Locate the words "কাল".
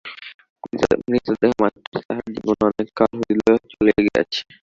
2.97-3.11